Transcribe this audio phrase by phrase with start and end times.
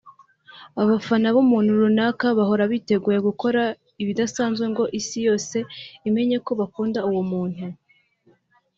[0.81, 3.61] Abafana b’ umuntu runaka bahora biteguye gukora
[4.01, 5.57] ibidasanzwe ngo Isi yose
[6.07, 7.65] imenye ko bakunda uwo muntu